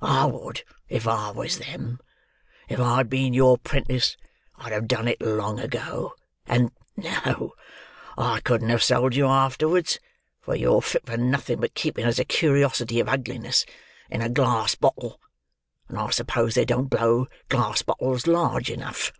I 0.00 0.24
would 0.24 0.62
if 0.88 1.06
I 1.06 1.32
was 1.32 1.58
them. 1.58 2.00
If 2.66 2.80
I'd 2.80 3.10
been 3.10 3.34
your 3.34 3.58
'prentice, 3.58 4.16
I'd 4.56 4.72
have 4.72 4.88
done 4.88 5.06
it 5.06 5.20
long 5.20 5.60
ago, 5.60 6.14
and—no, 6.46 7.52
I 8.16 8.40
couldn't 8.40 8.70
have 8.70 8.82
sold 8.82 9.14
you 9.14 9.26
afterwards, 9.26 9.98
for 10.40 10.56
you're 10.56 10.80
fit 10.80 11.04
for 11.04 11.18
nothing 11.18 11.60
but 11.60 11.74
keeping 11.74 12.06
as 12.06 12.18
a 12.18 12.24
curiousity 12.24 13.00
of 13.00 13.08
ugliness 13.10 13.66
in 14.08 14.22
a 14.22 14.30
glass 14.30 14.74
bottle, 14.74 15.20
and 15.90 15.98
I 15.98 16.08
suppose 16.08 16.54
they 16.54 16.64
don't 16.64 16.88
blow 16.88 17.26
glass 17.50 17.82
bottles 17.82 18.26
large 18.26 18.70
enough." 18.70 19.12